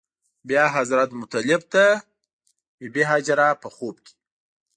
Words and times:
بیا 0.47 0.63
حضرت 0.77 1.09
مطلب 1.21 1.61
ته 1.73 1.85
بې 2.79 2.87
بي 2.93 3.03
هاجره 3.09 3.47
په 3.61 3.67
خوب 3.75 3.95
کې. 4.05 4.13